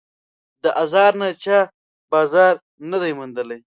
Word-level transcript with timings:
د 0.63 0.65
آزار 0.83 1.11
نه 1.21 1.27
چا 1.43 1.59
بازار 2.11 2.53
نه 2.91 2.97
دی 3.01 3.11
موندلی 3.17 3.59